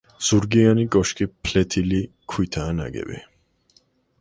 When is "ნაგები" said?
2.81-3.21